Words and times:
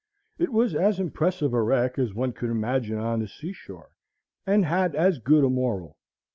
It 0.39 0.51
was 0.51 0.73
as 0.73 0.99
impressive 0.99 1.53
a 1.53 1.61
wreck 1.61 1.99
as 1.99 2.15
one 2.15 2.31
could 2.33 2.49
imagine 2.49 2.97
on 2.97 3.19
the 3.19 3.27
sea 3.27 3.53
shore, 3.53 3.91
and 4.47 4.65
had 4.65 4.95
as 4.95 5.19
good 5.19 5.43
a 5.43 5.47
moral. 5.51 5.95